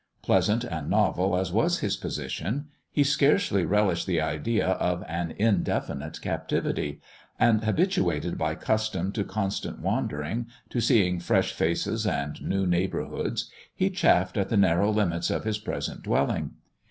[0.23, 6.19] Pleasant and novel as was his position, he scarcely relished the idea of an indefinite
[6.23, 6.99] captivity;
[7.39, 13.91] and, habituated by custom to constant wandering, to seeing fresh faces and new neighbourhoods, he
[13.91, 16.55] chafed at the narrow limits of his present dwelling.